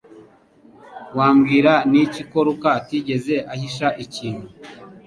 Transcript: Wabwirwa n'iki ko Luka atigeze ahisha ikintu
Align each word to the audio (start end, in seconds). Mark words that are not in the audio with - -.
Wabwirwa 1.17 1.75
n'iki 1.91 2.21
ko 2.29 2.39
Luka 2.47 2.69
atigeze 2.79 3.35
ahisha 3.53 3.87
ikintu 4.03 4.47